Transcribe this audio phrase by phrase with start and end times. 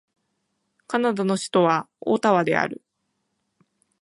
[0.87, 2.81] カナダの首都はオタワである